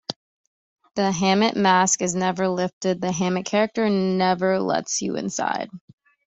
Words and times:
The 0.95 1.11
Hammett 1.11 1.55
mask 1.55 2.01
is 2.01 2.15
never 2.15 2.47
lifted; 2.47 3.01
the 3.01 3.11
Hammett 3.11 3.45
character 3.45 3.87
never 3.87 4.59
lets 4.59 4.99
you 5.03 5.15
inside. 5.15 5.69